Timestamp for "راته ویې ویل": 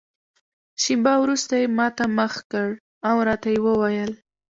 3.27-4.11